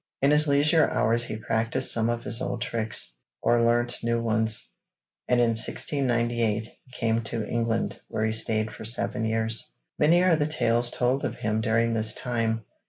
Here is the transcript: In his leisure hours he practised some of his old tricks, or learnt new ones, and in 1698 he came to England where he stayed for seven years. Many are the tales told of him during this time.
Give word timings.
In 0.23 0.31
his 0.31 0.47
leisure 0.47 0.89
hours 0.89 1.25
he 1.25 1.35
practised 1.37 1.91
some 1.91 2.09
of 2.09 2.23
his 2.23 2.41
old 2.41 2.63
tricks, 2.63 3.13
or 3.39 3.63
learnt 3.63 3.99
new 4.01 4.19
ones, 4.19 4.67
and 5.27 5.39
in 5.39 5.49
1698 5.49 6.63
he 6.65 6.91
came 6.99 7.21
to 7.25 7.47
England 7.47 8.01
where 8.07 8.25
he 8.25 8.31
stayed 8.31 8.73
for 8.73 8.83
seven 8.83 9.25
years. 9.25 9.71
Many 9.99 10.23
are 10.23 10.35
the 10.35 10.47
tales 10.47 10.89
told 10.89 11.23
of 11.23 11.35
him 11.35 11.61
during 11.61 11.93
this 11.93 12.15
time. 12.15 12.65